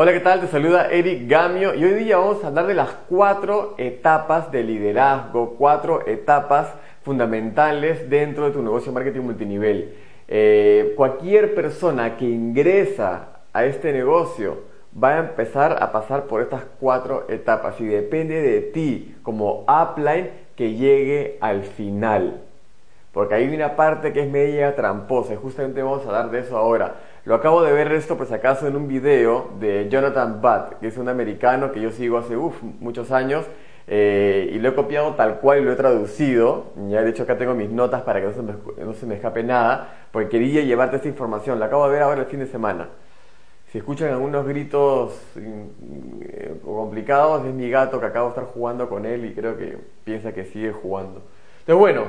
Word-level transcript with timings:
Hola, 0.00 0.12
¿qué 0.12 0.20
tal? 0.20 0.40
Te 0.40 0.46
saluda 0.46 0.92
Eric 0.92 1.28
Gamio 1.28 1.74
y 1.74 1.84
hoy 1.84 2.04
día 2.04 2.18
vamos 2.18 2.44
a 2.44 2.46
hablar 2.46 2.68
de 2.68 2.74
las 2.74 2.90
cuatro 3.08 3.74
etapas 3.78 4.52
de 4.52 4.62
liderazgo, 4.62 5.56
cuatro 5.58 6.06
etapas 6.06 6.72
fundamentales 7.02 8.08
dentro 8.08 8.44
de 8.44 8.52
tu 8.52 8.62
negocio 8.62 8.92
marketing 8.92 9.22
multinivel. 9.22 9.96
Eh, 10.28 10.92
cualquier 10.96 11.52
persona 11.52 12.16
que 12.16 12.26
ingresa 12.26 13.40
a 13.52 13.64
este 13.64 13.92
negocio 13.92 14.58
va 14.94 15.16
a 15.16 15.18
empezar 15.18 15.82
a 15.82 15.90
pasar 15.90 16.28
por 16.28 16.42
estas 16.42 16.62
cuatro 16.78 17.26
etapas 17.28 17.80
y 17.80 17.86
depende 17.86 18.40
de 18.40 18.60
ti 18.60 19.16
como 19.24 19.66
upline 19.66 20.30
que 20.54 20.74
llegue 20.74 21.38
al 21.40 21.64
final. 21.64 22.47
Porque 23.12 23.34
hay 23.34 23.54
una 23.54 23.74
parte 23.74 24.12
que 24.12 24.20
es 24.20 24.30
media 24.30 24.76
tramposa 24.76 25.32
y 25.32 25.36
justamente 25.36 25.82
vamos 25.82 26.04
a 26.04 26.08
hablar 26.08 26.30
de 26.30 26.40
eso 26.40 26.56
ahora. 26.56 26.96
Lo 27.24 27.34
acabo 27.34 27.62
de 27.62 27.72
ver 27.72 27.90
esto, 27.92 28.16
pues 28.16 28.30
acaso, 28.32 28.66
en 28.66 28.76
un 28.76 28.88
video 28.88 29.50
de 29.58 29.88
Jonathan 29.88 30.40
Butt, 30.40 30.78
que 30.80 30.88
es 30.88 30.96
un 30.98 31.08
americano 31.08 31.72
que 31.72 31.80
yo 31.80 31.90
sigo 31.90 32.18
hace 32.18 32.36
muchos 32.80 33.10
años. 33.10 33.44
Eh, 33.90 34.50
y 34.52 34.58
lo 34.58 34.68
he 34.68 34.74
copiado 34.74 35.14
tal 35.14 35.40
cual 35.40 35.60
y 35.60 35.64
lo 35.64 35.72
he 35.72 35.76
traducido. 35.76 36.66
Ya 36.88 37.02
de 37.02 37.10
hecho 37.10 37.22
acá 37.22 37.38
tengo 37.38 37.54
mis 37.54 37.70
notas 37.70 38.02
para 38.02 38.20
que 38.20 38.26
no 38.26 38.92
se, 38.92 39.06
me, 39.06 39.14
escape 39.14 39.42
nada, 39.42 40.06
porque 40.12 40.28
quería 40.28 40.62
llevarte 40.62 40.96
esta 40.96 41.08
información. 41.08 41.58
La 41.58 41.66
acabo 41.66 41.86
de 41.86 41.92
ver 41.92 42.02
ahora 42.02 42.20
el 42.20 42.26
fin 42.26 42.40
de 42.40 42.46
semana. 42.46 42.88
Si 43.72 43.78
escuchan 43.78 44.10
algunos 44.10 44.46
gritos 44.46 45.20
eh, 45.36 46.54
complicados, 46.64 47.44
es 47.46 47.52
mi 47.52 47.70
gato 47.70 48.00
que 48.00 48.06
acabo 48.06 48.28
de 48.28 48.30
estar 48.30 48.44
jugando 48.44 48.88
con 48.88 49.04
él 49.04 49.24
y 49.24 49.34
creo 49.34 49.56
que 49.56 49.78
piensa 50.04 50.32
que 50.32 50.44
sigue 50.44 50.72
jugando. 50.72 51.22
Entonces, 51.60 51.78
bueno, 51.78 52.04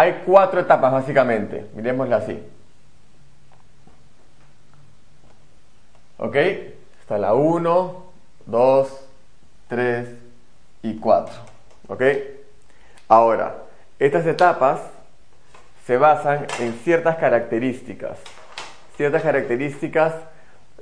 hay 0.00 0.22
cuatro 0.24 0.60
etapas 0.60 0.92
básicamente. 0.92 1.66
Miremosla 1.74 2.16
así. 2.16 2.42
¿Ok? 6.16 6.36
Está 7.00 7.18
la 7.18 7.34
1, 7.34 8.04
2, 8.46 9.06
3 9.68 10.08
y 10.84 10.96
4. 10.96 11.34
¿Ok? 11.88 12.02
Ahora, 13.08 13.56
estas 13.98 14.24
etapas 14.24 14.80
se 15.86 15.98
basan 15.98 16.46
en 16.60 16.72
ciertas 16.82 17.16
características. 17.16 18.18
Ciertas 18.96 19.22
características 19.22 20.14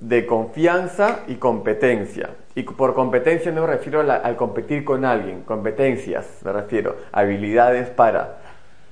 de 0.00 0.26
confianza 0.26 1.20
y 1.26 1.36
competencia. 1.36 2.30
Y 2.54 2.62
por 2.62 2.94
competencia 2.94 3.50
no 3.50 3.62
me 3.62 3.66
refiero 3.66 4.00
al 4.00 4.36
competir 4.36 4.84
con 4.84 5.04
alguien, 5.04 5.42
competencias 5.42 6.26
me 6.44 6.52
refiero, 6.52 6.96
habilidades 7.10 7.88
para. 7.88 8.47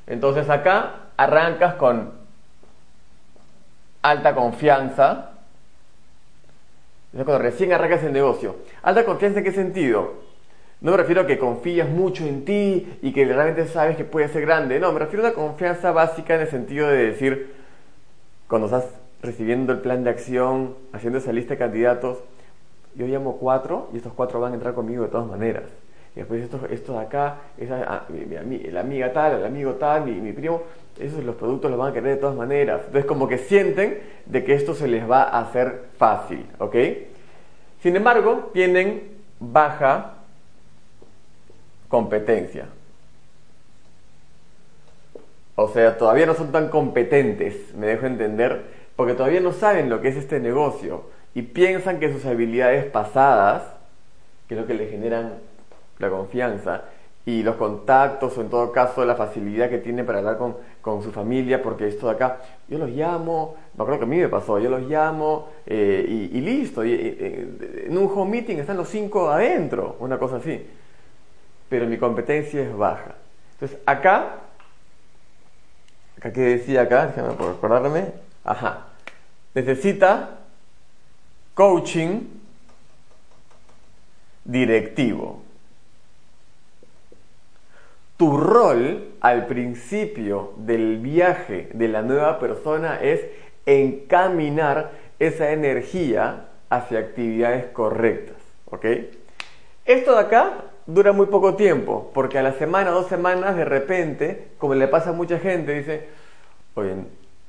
Entonces 0.07 0.49
acá 0.49 1.11
arrancas 1.17 1.75
con 1.75 2.13
alta 4.03 4.35
confianza, 4.35 5.31
es 7.13 7.25
cuando 7.25 7.43
recién 7.43 7.73
arrancas 7.73 8.05
el 8.05 8.13
negocio. 8.13 8.57
Alta 8.83 9.05
confianza 9.05 9.39
en 9.39 9.45
qué 9.45 9.53
sentido? 9.53 10.15
No 10.81 10.91
me 10.91 10.99
refiero 10.99 11.23
a 11.23 11.27
que 11.27 11.39
confías 11.39 11.89
mucho 11.89 12.25
en 12.25 12.45
ti 12.45 12.99
y 13.03 13.13
que 13.13 13.25
realmente 13.25 13.67
sabes 13.67 13.97
que 13.97 14.05
puedes 14.05 14.31
ser 14.31 14.43
grande. 14.43 14.79
No, 14.79 14.93
me 14.93 14.99
refiero 14.99 15.25
a 15.25 15.31
una 15.31 15.35
confianza 15.35 15.91
básica 15.91 16.35
en 16.35 16.43
el 16.43 16.49
sentido 16.49 16.89
de 16.89 17.07
decir, 17.07 17.55
cuando 18.47 18.67
estás 18.67 18.85
recibiendo 19.23 19.73
el 19.73 19.81
plan 19.81 20.05
de 20.05 20.11
acción, 20.11 20.77
haciendo 20.93 21.19
esa 21.19 21.33
lista 21.33 21.55
de 21.55 21.59
candidatos, 21.59 22.19
yo 22.95 23.07
llamo 23.07 23.39
cuatro 23.39 23.89
y 23.93 23.97
estos 23.97 24.13
cuatro 24.13 24.39
van 24.41 24.53
a 24.53 24.55
entrar 24.55 24.75
conmigo 24.75 25.03
de 25.05 25.09
todas 25.09 25.27
maneras. 25.27 25.65
Y 26.17 26.21
después 26.21 26.43
estos, 26.43 26.63
estos 26.71 26.97
de 26.97 27.03
acá, 27.03 27.37
esa, 27.59 28.07
mi, 28.09 28.59
la 28.59 28.81
amiga 28.81 29.13
tal, 29.13 29.35
el 29.35 29.45
amigo 29.45 29.75
tal, 29.75 30.07
mi, 30.07 30.13
mi 30.13 30.33
primo, 30.33 30.63
esos 30.99 31.23
los 31.23 31.37
productos 31.37 31.71
los 31.71 31.79
van 31.79 31.91
a 31.91 31.93
querer 31.93 32.15
de 32.15 32.21
todas 32.21 32.35
maneras. 32.35 32.81
Entonces 32.87 33.05
como 33.05 33.29
que 33.29 33.37
sienten 33.37 34.01
de 34.25 34.43
que 34.43 34.55
esto 34.55 34.75
se 34.75 34.89
les 34.89 35.09
va 35.09 35.25
a 35.25 35.41
hacer 35.41 35.85
fácil, 35.99 36.47
¿ok? 36.59 36.75
Sin 37.83 37.95
embargo, 37.97 38.51
tienen 38.55 39.19
baja 39.39 40.15
competencia. 41.89 42.67
O 45.55 45.69
sea, 45.69 45.99
todavía 45.99 46.25
no 46.25 46.35
son 46.35 46.51
tan 46.51 46.71
competentes, 46.71 47.75
me 47.75 47.87
dejo 47.89 48.07
entender, 48.07 48.63
porque 48.97 49.13
todavía 49.13 49.41
no 49.41 49.53
saben 49.53 49.91
lo 49.91 50.01
que 50.01 50.09
es 50.09 50.17
este 50.17 50.41
negocio 50.41 51.05
y 51.35 51.43
piensan 51.43 52.01
que 52.01 52.11
sus 52.11 52.25
habilidades 52.25 52.87
pasadas, 52.87 53.65
que 54.49 54.55
es 54.55 54.61
lo 54.61 54.67
que 54.67 54.73
le 54.73 54.89
generan 54.89 55.35
la 55.99 56.11
confianza, 56.11 56.85
y 57.27 57.43
los 57.43 57.57
contactos 57.57 58.39
o 58.39 58.41
en 58.41 58.49
todo 58.49 58.71
caso 58.71 59.05
la 59.05 59.17
facilidad 59.17 59.69
que 59.69 59.79
tiene 59.79 60.05
para 60.05 60.19
hablar 60.19 60.39
con, 60.39 60.57
con 60.81 61.03
su 61.03 61.11
familia, 61.11 61.61
porque 61.61 61.89
esto 61.89 62.07
de 62.07 62.13
acá, 62.13 62.39
yo 62.69 62.79
los 62.79 62.89
llamo, 62.91 63.57
no 63.77 63.85
creo 63.85 63.99
que 63.99 64.05
a 64.05 64.09
mí 64.09 64.17
me 64.17 64.29
pasó, 64.29 64.61
yo 64.61 64.71
los 64.71 64.83
llamo 64.83 65.49
eh, 65.67 66.07
y, 66.33 66.41
listo, 66.41 66.85
y, 66.85 66.95
en 66.95 67.99
un 67.99 68.09
home 68.15 68.31
meeting 68.31 68.59
están 68.59 68.77
los 68.77 68.89
cinco 68.89 69.29
adentro, 69.29 69.97
una 69.99 70.21
cosa 70.21 70.37
así, 70.37 70.65
pero 71.69 71.87
mi 71.87 71.99
competencia 71.99 72.63
es 72.63 72.77
baja. 72.77 73.17
Entonces 73.55 73.77
acá, 73.85 74.37
acá 76.17 76.33
que 76.33 76.41
decía 76.41 76.83
acá, 76.83 77.09
déjame 77.09 77.35
por 77.35 77.51
acordarme, 77.51 78.13
ajá, 78.45 78.87
necesita 79.53 80.39
coaching 81.55 82.21
directivo. 84.45 85.46
Tu 88.17 88.35
rol 88.35 89.15
al 89.21 89.47
principio 89.47 90.55
del 90.57 90.99
viaje 90.99 91.69
de 91.75 91.89
la 91.89 92.01
nueva 92.01 92.39
persona 92.39 92.99
es 93.03 93.21
encaminar 93.67 94.93
esa 95.19 95.53
energía 95.53 96.49
hacia 96.71 96.99
actividades 96.99 97.67
correctas. 97.67 98.37
¿Ok? 98.67 98.87
Esto 99.85 100.15
de 100.15 100.21
acá 100.21 100.65
dura 100.87 101.13
muy 101.13 101.27
poco 101.27 101.57
tiempo, 101.57 102.11
porque 102.15 102.39
a 102.39 102.43
la 102.43 102.53
semana, 102.53 102.91
dos 102.91 103.07
semanas, 103.07 103.55
de 103.55 103.67
repente, 103.67 104.49
como 104.57 104.75
le 104.75 104.89
pasa 104.89 105.11
a 105.11 105.13
mucha 105.13 105.39
gente, 105.39 105.75
dice, 105.75 106.09
oye, 106.75 106.95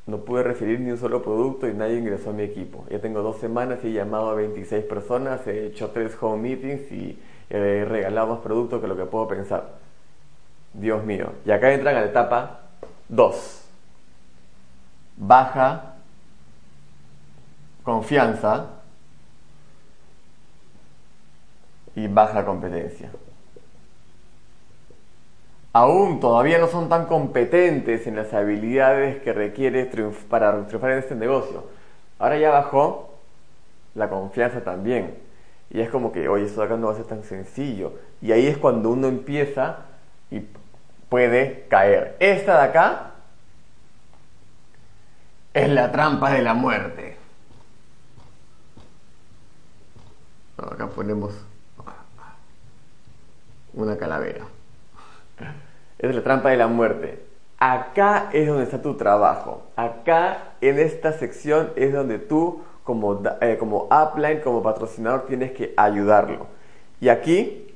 no 0.05 0.17
pude 0.19 0.43
referir 0.43 0.81
ni 0.81 0.91
un 0.91 0.97
solo 0.97 1.21
producto 1.21 1.67
y 1.67 1.73
nadie 1.73 1.97
ingresó 1.97 2.31
a 2.31 2.33
mi 2.33 2.43
equipo. 2.43 2.85
Ya 2.89 2.99
tengo 2.99 3.21
dos 3.21 3.37
semanas 3.37 3.79
y 3.83 3.87
he 3.87 3.93
llamado 3.93 4.31
a 4.31 4.35
26 4.35 4.83
personas, 4.85 5.47
he 5.47 5.67
hecho 5.67 5.91
tres 5.91 6.17
home 6.19 6.41
meetings 6.49 6.91
y 6.91 7.17
he 7.49 7.85
regalado 7.85 8.27
más 8.27 8.39
productos 8.39 8.81
que 8.81 8.87
lo 8.87 8.97
que 8.97 9.05
puedo 9.05 9.27
pensar. 9.29 9.86
Dios 10.77 11.03
mío. 11.03 11.33
Y 11.45 11.51
acá 11.51 11.73
entran 11.73 11.95
a 11.95 12.01
la 12.01 12.05
etapa 12.07 12.59
2. 13.09 13.63
Baja 15.17 15.95
confianza 17.83 18.67
y 21.95 22.07
baja 22.07 22.45
competencia. 22.45 23.09
Aún 25.73 26.19
todavía 26.19 26.59
no 26.59 26.67
son 26.67 26.89
tan 26.89 27.05
competentes 27.05 28.07
en 28.07 28.15
las 28.15 28.33
habilidades 28.33 29.21
que 29.21 29.33
requiere 29.33 29.85
para 30.29 30.67
triunfar 30.67 30.91
en 30.91 30.99
este 30.99 31.15
negocio. 31.15 31.65
Ahora 32.19 32.37
ya 32.37 32.51
bajó 32.51 33.13
la 33.95 34.09
confianza 34.09 34.61
también. 34.61 35.15
Y 35.69 35.81
es 35.81 35.89
como 35.89 36.11
que, 36.11 36.27
oye, 36.29 36.45
esto 36.45 36.61
acá 36.61 36.77
no 36.77 36.87
va 36.87 36.93
a 36.93 36.97
ser 36.97 37.05
tan 37.05 37.23
sencillo. 37.23 37.93
Y 38.21 38.31
ahí 38.31 38.47
es 38.47 38.57
cuando 38.57 38.89
uno 38.89 39.07
empieza 39.07 39.85
y 40.31 40.41
puede 41.09 41.65
caer. 41.69 42.15
Esta 42.19 42.61
de 42.61 42.63
acá 42.69 43.11
es 45.53 45.69
la 45.69 45.91
trampa 45.91 46.31
de 46.31 46.41
la 46.41 46.53
muerte. 46.53 47.17
Acá 50.57 50.87
ponemos 50.87 51.33
una 53.73 53.97
calavera. 53.97 54.45
Es 55.99 56.15
la 56.15 56.23
trampa 56.23 56.49
de 56.49 56.57
la 56.57 56.67
muerte. 56.67 57.23
Acá 57.59 58.29
es 58.33 58.47
donde 58.47 58.63
está 58.63 58.81
tu 58.81 58.95
trabajo. 58.97 59.63
Acá 59.75 60.53
en 60.61 60.79
esta 60.79 61.13
sección 61.13 61.71
es 61.75 61.93
donde 61.93 62.19
tú 62.19 62.63
como, 62.83 63.21
eh, 63.41 63.57
como 63.59 63.89
upline, 63.91 64.41
como 64.41 64.63
patrocinador 64.63 65.25
tienes 65.25 65.51
que 65.51 65.73
ayudarlo. 65.75 66.47
Y 67.01 67.09
aquí, 67.09 67.75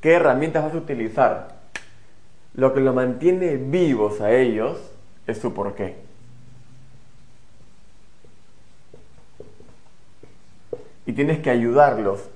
¿qué 0.00 0.14
herramientas 0.14 0.64
vas 0.64 0.74
a 0.74 0.78
utilizar? 0.78 1.55
Lo 2.56 2.72
que 2.72 2.80
lo 2.80 2.94
mantiene 2.94 3.56
vivos 3.56 4.20
a 4.22 4.32
ellos 4.32 4.78
es 5.26 5.38
su 5.38 5.52
porqué. 5.52 5.94
Y 11.04 11.12
tienes 11.12 11.38
que 11.40 11.50
ayudarlos 11.50 12.28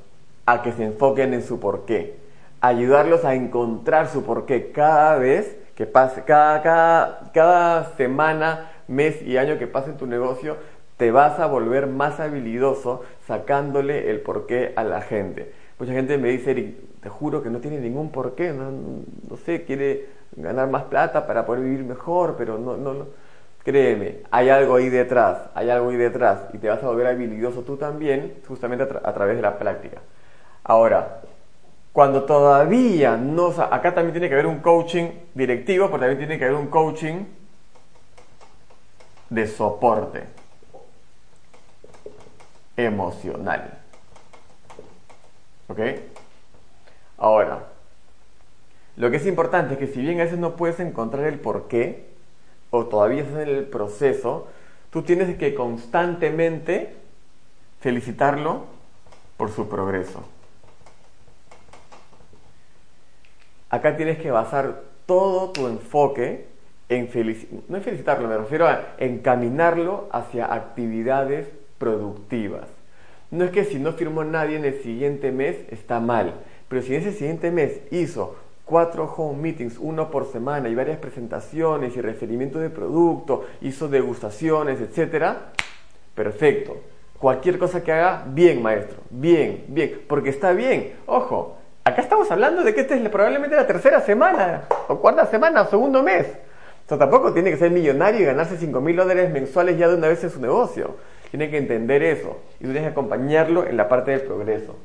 a 0.44 0.62
que 0.62 0.72
se 0.72 0.84
enfoquen 0.84 1.32
en 1.32 1.42
su 1.42 1.58
porqué. 1.58 2.16
Ayudarlos 2.60 3.24
a 3.24 3.34
encontrar 3.34 4.08
su 4.08 4.22
porqué 4.22 4.72
cada 4.72 5.16
vez 5.16 5.56
que 5.74 5.86
pase, 5.86 6.24
cada, 6.24 6.60
cada, 6.62 7.30
cada 7.32 7.96
semana, 7.96 8.70
mes 8.86 9.22
y 9.22 9.38
año 9.38 9.58
que 9.58 9.66
pase 9.66 9.90
en 9.90 9.96
tu 9.96 10.06
negocio, 10.06 10.58
te 10.98 11.10
vas 11.10 11.40
a 11.40 11.46
volver 11.46 11.86
más 11.86 12.20
habilidoso 12.20 13.02
sacándole 13.26 14.10
el 14.10 14.20
porqué 14.20 14.74
a 14.76 14.84
la 14.84 15.00
gente. 15.00 15.50
Mucha 15.80 15.94
gente 15.94 16.18
me 16.18 16.28
dice, 16.28 16.50
Eric, 16.50 16.76
te 17.00 17.08
juro 17.08 17.42
que 17.42 17.48
no 17.48 17.58
tiene 17.58 17.80
ningún 17.80 18.10
porqué, 18.10 18.52
no, 18.52 18.70
no 18.70 19.36
sé, 19.38 19.64
quiere 19.64 20.08
ganar 20.36 20.68
más 20.68 20.84
plata 20.84 21.26
para 21.26 21.46
poder 21.46 21.64
vivir 21.64 21.84
mejor, 21.84 22.34
pero 22.36 22.58
no, 22.58 22.76
no, 22.76 23.06
créeme, 23.64 24.18
hay 24.30 24.50
algo 24.50 24.76
ahí 24.76 24.90
detrás, 24.90 25.48
hay 25.54 25.70
algo 25.70 25.88
ahí 25.88 25.96
detrás 25.96 26.40
y 26.52 26.58
te 26.58 26.68
vas 26.68 26.82
a 26.82 26.86
volver 26.86 27.06
habilidoso 27.06 27.62
tú 27.62 27.78
también, 27.78 28.42
justamente 28.46 28.84
a, 28.84 29.12
través 29.14 29.36
de 29.36 29.42
la 29.42 29.58
práctica. 29.58 30.02
Ahora, 30.64 31.22
cuando 31.94 32.24
todavía 32.24 33.16
no, 33.16 33.46
acá 33.48 33.94
también 33.94 34.12
tiene 34.12 34.28
que 34.28 34.34
haber 34.34 34.48
un 34.48 34.60
coaching 34.60 35.08
directivo, 35.32 35.86
pero 35.86 36.00
también 36.00 36.18
tiene 36.18 36.38
que 36.38 36.44
haber 36.44 36.58
un 36.58 36.66
coaching 36.66 37.24
de 39.30 39.46
soporte 39.46 40.24
emocional. 42.76 43.79
¿Ok? 45.70 45.78
Ahora, 47.16 47.68
lo 48.96 49.10
que 49.10 49.18
es 49.18 49.26
importante 49.26 49.74
es 49.74 49.78
que 49.78 49.86
si 49.86 50.00
bien 50.00 50.20
a 50.20 50.24
veces 50.24 50.38
no 50.38 50.56
puedes 50.56 50.80
encontrar 50.80 51.26
el 51.26 51.38
por 51.38 51.68
qué, 51.68 52.10
o 52.70 52.86
todavía 52.86 53.22
estás 53.22 53.42
en 53.42 53.48
el 53.48 53.64
proceso, 53.66 54.48
tú 54.90 55.02
tienes 55.02 55.36
que 55.38 55.54
constantemente 55.54 56.96
felicitarlo 57.80 58.64
por 59.36 59.50
su 59.50 59.68
progreso. 59.68 60.24
Acá 63.68 63.96
tienes 63.96 64.18
que 64.18 64.32
basar 64.32 64.82
todo 65.06 65.50
tu 65.50 65.68
enfoque 65.68 66.48
en 66.88 67.08
no 67.68 67.76
en 67.76 67.82
felicitarlo, 67.84 68.26
me 68.26 68.36
refiero 68.36 68.66
a 68.66 68.94
encaminarlo 68.98 70.08
hacia 70.10 70.52
actividades 70.52 71.46
productivas. 71.78 72.79
No 73.30 73.44
es 73.44 73.52
que 73.52 73.64
si 73.64 73.78
no 73.78 73.92
firmó 73.92 74.24
nadie 74.24 74.56
en 74.56 74.64
el 74.64 74.82
siguiente 74.82 75.30
mes 75.30 75.56
está 75.70 76.00
mal, 76.00 76.34
pero 76.68 76.82
si 76.82 76.94
en 76.94 77.02
ese 77.02 77.12
siguiente 77.12 77.52
mes 77.52 77.80
hizo 77.92 78.34
cuatro 78.64 79.12
home 79.16 79.40
meetings, 79.40 79.78
uno 79.78 80.10
por 80.10 80.30
semana 80.32 80.68
y 80.68 80.74
varias 80.74 80.98
presentaciones 80.98 81.96
y 81.96 82.00
referimiento 82.00 82.58
de 82.58 82.70
producto, 82.70 83.44
hizo 83.60 83.88
degustaciones, 83.88 84.80
etcétera, 84.80 85.52
perfecto. 86.14 86.76
Cualquier 87.18 87.58
cosa 87.58 87.84
que 87.84 87.92
haga, 87.92 88.24
bien, 88.26 88.62
maestro, 88.62 88.98
bien, 89.10 89.64
bien, 89.68 90.00
porque 90.08 90.30
está 90.30 90.52
bien. 90.52 90.94
Ojo, 91.06 91.56
acá 91.84 92.02
estamos 92.02 92.28
hablando 92.30 92.64
de 92.64 92.74
que 92.74 92.80
esta 92.80 92.96
es 92.96 93.08
probablemente 93.10 93.54
la 93.54 93.66
tercera 93.66 94.00
semana, 94.00 94.62
o 94.88 94.98
cuarta 94.98 95.26
semana, 95.26 95.62
o 95.62 95.66
segundo 95.66 96.02
mes. 96.02 96.26
O 96.86 96.88
sea, 96.88 96.98
tampoco 96.98 97.32
tiene 97.32 97.50
que 97.50 97.58
ser 97.58 97.70
millonario 97.70 98.22
y 98.22 98.24
ganarse 98.24 98.56
5 98.56 98.80
mil 98.80 98.96
dólares 98.96 99.30
mensuales 99.30 99.78
ya 99.78 99.86
de 99.88 99.94
una 99.94 100.08
vez 100.08 100.24
en 100.24 100.30
su 100.30 100.40
negocio. 100.40 100.96
Tiene 101.30 101.50
que 101.50 101.58
entender 101.58 102.02
eso 102.02 102.38
y 102.58 102.64
tienes 102.64 102.82
que 102.82 102.88
acompañarlo 102.88 103.66
en 103.66 103.76
la 103.76 103.88
parte 103.88 104.10
del 104.10 104.22
progreso. 104.22 104.76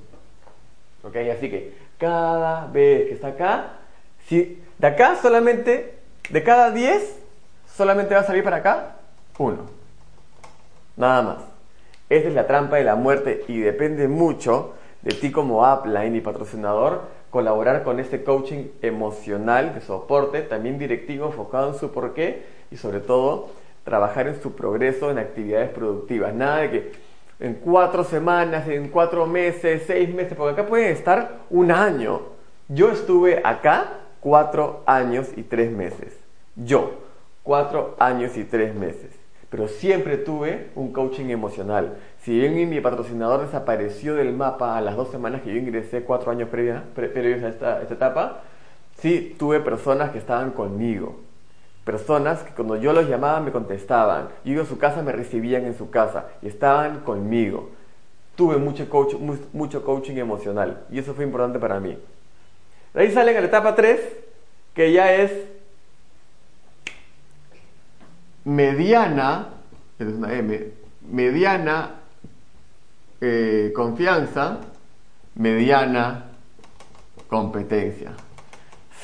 ¿Ok? 1.04 1.16
Así 1.36 1.50
que 1.50 1.74
cada 1.98 2.68
vez 2.68 3.08
que 3.08 3.14
está 3.14 3.30
acá, 3.30 3.74
si 4.28 4.62
de 4.78 4.88
acá 4.88 5.16
solamente, 5.22 5.96
de 6.30 6.44
cada 6.44 6.72
10, 6.72 7.20
solamente 7.76 8.14
va 8.14 8.22
a 8.22 8.26
salir 8.26 8.44
para 8.44 8.58
acá 8.58 8.96
uno. 9.38 9.64
Nada 10.96 11.22
más. 11.22 11.38
Esta 12.10 12.30
es 12.30 12.36
la 12.36 12.46
trampa 12.46 12.76
de 12.76 12.84
la 12.84 12.96
muerte 12.96 13.44
y 13.48 13.60
depende 13.60 14.08
mucho 14.08 14.76
de 15.02 15.12
ti 15.16 15.32
como 15.32 15.62
upline 15.62 16.16
y 16.16 16.22
patrocinador 16.22 17.02
colaborar 17.36 17.84
con 17.84 18.00
este 18.00 18.24
coaching 18.24 18.68
emocional 18.82 19.74
de 19.76 19.82
soporte, 19.82 20.42
también 20.42 20.80
directivo, 20.80 21.26
enfocado 21.26 21.74
en 21.74 21.80
su 21.80 21.92
porqué 21.92 22.46
y 22.72 22.78
sobre 22.78 23.02
todo 23.02 23.50
trabajar 23.86 24.28
en 24.28 24.42
su 24.42 24.54
progreso 24.54 25.10
en 25.10 25.20
actividades 25.20 25.70
productivas. 25.70 26.34
Nada 26.34 26.58
de 26.62 26.72
que 26.72 26.92
en 27.40 27.54
cuatro 27.54 28.04
semanas, 28.04 28.68
en 28.68 28.90
cuatro 28.90 29.26
meses, 29.26 29.84
seis 29.86 30.14
meses, 30.14 30.34
porque 30.36 30.60
acá 30.60 30.68
pueden 30.68 30.92
estar 30.92 31.40
un 31.50 31.72
año. 31.72 32.22
Yo 32.68 32.92
estuve 32.92 33.42
acá 33.44 34.00
cuatro 34.20 34.82
años 34.86 35.30
y 35.38 35.44
tres 35.44 35.72
meses. 35.72 36.18
Yo, 36.56 36.94
cuatro 37.44 37.96
años 38.00 38.36
y 38.38 38.44
tres 38.44 38.74
meses. 38.74 39.12
Pero 39.50 39.68
siempre 39.68 40.18
tuve 40.18 40.72
un 40.76 40.92
coaching 40.92 41.30
emocional. 41.30 41.98
Si 42.22 42.38
bien 42.40 42.68
mi 42.68 42.82
patrocinador 42.82 43.42
desapareció 43.42 44.16
del 44.16 44.34
mapa 44.34 44.76
a 44.76 44.82
las 44.82 44.96
dos 44.96 45.10
semanas 45.10 45.44
que 45.44 45.54
yo 45.54 45.60
ingresé, 45.60 46.02
cuatro 46.02 46.32
años 46.32 46.50
previos 46.50 47.44
a 47.44 47.50
esta 47.50 47.82
etapa, 47.84 48.42
sí 48.98 49.36
tuve 49.38 49.60
personas 49.60 50.10
que 50.10 50.18
estaban 50.18 50.52
conmigo 50.52 51.20
Personas 51.86 52.42
que 52.42 52.52
cuando 52.52 52.78
yo 52.78 52.94
los 52.94 53.08
llamaba 53.08 53.40
me 53.40 53.52
contestaban. 53.52 54.30
Yo 54.44 54.54
iba 54.54 54.64
a 54.64 54.66
su 54.66 54.80
casa, 54.80 55.04
me 55.04 55.12
recibían 55.12 55.66
en 55.66 55.78
su 55.78 55.92
casa 55.92 56.26
y 56.42 56.48
estaban 56.48 57.02
conmigo. 57.02 57.70
Tuve 58.36 58.58
mucho, 58.58 58.88
mucho 59.54 59.86
coaching 59.86 60.16
emocional 60.16 60.84
y 60.92 60.98
eso 60.98 61.14
fue 61.14 61.24
importante 61.24 61.60
para 61.60 61.80
mí. 61.80 61.96
De 62.92 63.02
ahí 63.02 63.12
sale 63.12 63.36
en 63.36 63.42
la 63.42 63.48
etapa 63.48 63.76
3, 63.76 64.00
que 64.74 64.92
ya 64.92 65.14
es 65.14 65.32
mediana, 68.44 69.50
es 70.00 70.08
una 70.08 70.34
M, 70.34 70.72
mediana 71.12 71.92
eh, 73.22 73.72
confianza, 73.76 74.60
mediana 75.36 76.32
competencia 77.28 78.14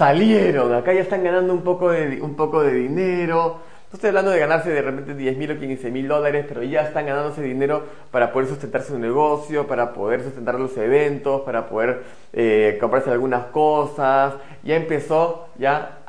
salieron, 0.01 0.74
acá 0.74 0.94
ya 0.94 1.01
están 1.01 1.24
ganando 1.24 1.53
un 1.53 1.62
poco 1.62 1.92
de, 1.92 2.19
un 2.24 2.33
poco 2.36 2.63
de 2.63 2.74
dinero. 2.74 3.59
No 3.92 3.94
estoy 3.94 4.07
hablando 4.07 4.31
de 4.31 4.39
ganarse 4.39 4.71
de 4.71 4.81
repente 4.81 5.13
10 5.13 5.38
mil 5.38 5.51
o 5.51 5.59
15 5.59 5.92
mil 5.92 6.07
dólares, 6.07 6.44
pero 6.48 6.63
ya 6.63 6.81
están 6.81 7.06
ganándose 7.06 7.44
dinero 7.44 7.83
para 8.09 8.31
poder 8.31 8.50
sustentar 8.50 8.81
su 8.81 8.98
negocio, 8.98 9.68
para 9.68 9.94
poder 9.94 10.24
sustentar 10.24 10.56
los 10.56 10.75
eventos, 10.75 11.42
para 11.42 11.69
poder 11.69 12.01
eh, 12.33 12.80
comprarse 12.81 13.12
algunas 13.12 13.45
cosas. 13.51 14.33
Ya 14.63 14.75
empezó 14.75 15.50
ya 15.59 16.00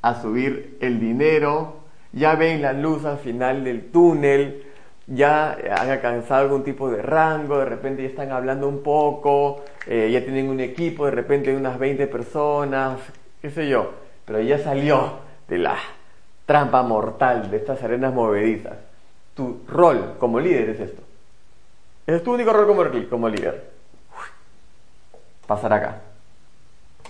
a 0.00 0.22
subir 0.22 0.78
el 0.80 0.98
dinero, 0.98 1.74
ya 2.14 2.36
ven 2.36 2.62
la 2.62 2.72
luz 2.72 3.04
al 3.04 3.18
final 3.18 3.64
del 3.64 3.90
túnel, 3.90 4.62
ya 5.06 5.58
han 5.78 5.90
alcanzado 5.90 6.44
algún 6.44 6.64
tipo 6.64 6.90
de 6.90 7.02
rango, 7.02 7.58
de 7.58 7.66
repente 7.66 8.02
ya 8.02 8.08
están 8.08 8.30
hablando 8.30 8.66
un 8.66 8.82
poco, 8.82 9.62
eh, 9.86 10.08
ya 10.10 10.22
tienen 10.22 10.48
un 10.48 10.60
equipo 10.60 11.04
de 11.04 11.10
repente 11.10 11.50
de 11.50 11.58
unas 11.58 11.78
20 11.78 12.06
personas, 12.06 12.98
qué 13.42 13.50
sé 13.50 13.68
yo, 13.68 13.92
pero 14.24 14.40
ya 14.40 14.58
salió 14.58 15.18
de 15.48 15.58
la 15.58 15.76
trampa 16.46 16.82
mortal 16.82 17.50
de 17.50 17.56
estas 17.58 17.82
arenas 17.82 18.14
movedizas. 18.14 18.78
Tu 19.34 19.62
rol 19.68 20.14
como 20.18 20.38
líder 20.38 20.70
es 20.70 20.80
esto. 20.80 21.02
es 22.06 22.22
tu 22.22 22.32
único 22.32 22.52
rol 22.52 22.66
como, 22.66 22.84
como 23.10 23.28
líder. 23.28 23.70
pasar 25.46 25.72
acá. 25.72 26.00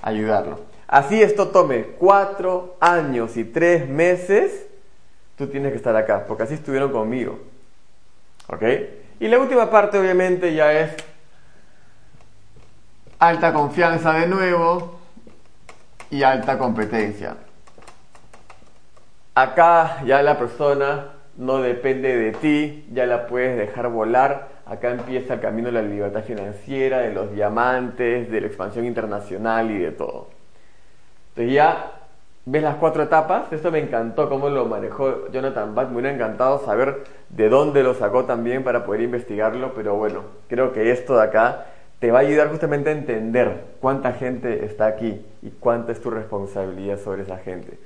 Ayudarlo. 0.00 0.60
Así 0.88 1.22
esto 1.22 1.48
tome 1.48 1.84
cuatro 1.98 2.76
años 2.80 3.36
y 3.36 3.44
tres 3.44 3.88
meses, 3.88 4.66
tú 5.36 5.46
tienes 5.46 5.72
que 5.72 5.76
estar 5.76 5.96
acá, 5.96 6.24
porque 6.26 6.44
así 6.44 6.54
estuvieron 6.54 6.92
conmigo. 6.92 7.38
¿Ok? 8.48 8.62
Y 9.20 9.28
la 9.28 9.38
última 9.38 9.70
parte 9.70 9.98
obviamente 9.98 10.54
ya 10.54 10.72
es 10.72 10.94
alta 13.18 13.52
confianza 13.52 14.14
de 14.14 14.26
nuevo, 14.26 15.01
y 16.12 16.22
alta 16.24 16.58
competencia. 16.58 17.36
Acá 19.34 20.02
ya 20.04 20.22
la 20.22 20.38
persona 20.38 21.14
no 21.38 21.62
depende 21.62 22.14
de 22.14 22.32
ti, 22.32 22.86
ya 22.92 23.06
la 23.06 23.26
puedes 23.26 23.56
dejar 23.56 23.88
volar. 23.88 24.48
Acá 24.66 24.90
empieza 24.90 25.34
el 25.34 25.40
camino 25.40 25.68
de 25.68 25.72
la 25.72 25.82
libertad 25.82 26.22
financiera, 26.22 26.98
de 26.98 27.14
los 27.14 27.32
diamantes, 27.32 28.30
de 28.30 28.40
la 28.42 28.46
expansión 28.46 28.84
internacional 28.84 29.70
y 29.70 29.78
de 29.78 29.90
todo. 29.90 30.28
Entonces 31.30 31.54
ya 31.54 31.92
ves 32.44 32.62
las 32.62 32.76
cuatro 32.76 33.04
etapas. 33.04 33.50
Esto 33.50 33.70
me 33.70 33.78
encantó 33.78 34.28
cómo 34.28 34.50
lo 34.50 34.66
manejó 34.66 35.30
Jonathan 35.32 35.74
Bach. 35.74 35.88
Me 35.88 35.94
hubiera 35.94 36.14
encantado 36.14 36.62
saber 36.62 37.04
de 37.30 37.48
dónde 37.48 37.82
lo 37.82 37.94
sacó 37.94 38.26
también 38.26 38.64
para 38.64 38.84
poder 38.84 39.00
investigarlo. 39.00 39.72
Pero 39.74 39.96
bueno, 39.96 40.24
creo 40.46 40.74
que 40.74 40.92
esto 40.92 41.16
de 41.16 41.22
acá 41.22 41.68
te 42.02 42.10
va 42.10 42.18
a 42.18 42.22
ayudar 42.22 42.48
justamente 42.48 42.90
a 42.90 42.94
entender 42.94 43.76
cuánta 43.80 44.12
gente 44.14 44.64
está 44.64 44.86
aquí 44.86 45.24
y 45.40 45.50
cuánta 45.50 45.92
es 45.92 46.00
tu 46.00 46.10
responsabilidad 46.10 46.98
sobre 46.98 47.22
esa 47.22 47.38
gente. 47.38 47.78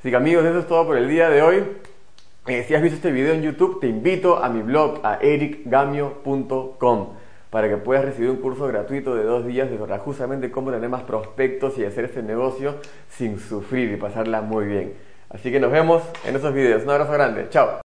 Así 0.00 0.10
que 0.10 0.16
amigos, 0.16 0.44
eso 0.44 0.58
es 0.58 0.66
todo 0.66 0.84
por 0.84 0.96
el 0.96 1.08
día 1.08 1.30
de 1.30 1.42
hoy. 1.42 1.62
Eh, 2.48 2.64
si 2.66 2.74
has 2.74 2.82
visto 2.82 2.96
este 2.96 3.12
video 3.12 3.34
en 3.34 3.42
YouTube, 3.42 3.78
te 3.78 3.86
invito 3.86 4.42
a 4.42 4.48
mi 4.48 4.62
blog, 4.62 4.98
a 5.04 5.20
ericgamio.com, 5.22 7.10
para 7.50 7.68
que 7.68 7.76
puedas 7.76 8.04
recibir 8.04 8.30
un 8.30 8.38
curso 8.38 8.66
gratuito 8.66 9.14
de 9.14 9.22
dos 9.22 9.46
días 9.46 9.70
de 9.70 9.78
justamente 9.78 10.50
cómo 10.50 10.72
tener 10.72 10.88
más 10.88 11.04
prospectos 11.04 11.78
y 11.78 11.84
hacer 11.84 12.06
este 12.06 12.24
negocio 12.24 12.78
sin 13.10 13.38
sufrir 13.38 13.92
y 13.92 13.96
pasarla 13.96 14.40
muy 14.40 14.64
bien. 14.64 14.94
Así 15.30 15.52
que 15.52 15.60
nos 15.60 15.70
vemos 15.70 16.02
en 16.26 16.34
esos 16.34 16.52
videos. 16.52 16.82
Un 16.82 16.90
abrazo 16.90 17.12
grande. 17.12 17.46
Chao. 17.48 17.82